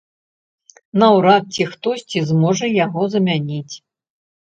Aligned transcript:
Наўрад 1.03 1.43
ці 1.53 1.69
хтосьці 1.75 2.25
зможа 2.33 2.73
яго 2.85 3.01
замяніць. 3.15 3.71